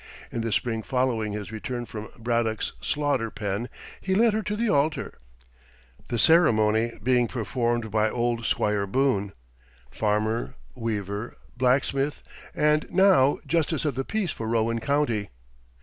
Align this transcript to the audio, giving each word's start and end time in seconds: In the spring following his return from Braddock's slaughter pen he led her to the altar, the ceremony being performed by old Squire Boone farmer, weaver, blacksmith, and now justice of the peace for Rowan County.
In 0.31 0.41
the 0.41 0.51
spring 0.51 0.81
following 0.81 1.31
his 1.33 1.51
return 1.51 1.85
from 1.85 2.09
Braddock's 2.17 2.71
slaughter 2.81 3.29
pen 3.29 3.69
he 4.01 4.15
led 4.15 4.33
her 4.33 4.41
to 4.41 4.55
the 4.55 4.67
altar, 4.67 5.19
the 6.07 6.17
ceremony 6.17 6.93
being 7.03 7.27
performed 7.27 7.91
by 7.91 8.09
old 8.09 8.47
Squire 8.47 8.87
Boone 8.87 9.33
farmer, 9.91 10.55
weaver, 10.73 11.37
blacksmith, 11.55 12.23
and 12.55 12.91
now 12.91 13.37
justice 13.45 13.85
of 13.85 13.93
the 13.93 14.03
peace 14.03 14.31
for 14.31 14.47
Rowan 14.47 14.79
County. 14.79 15.29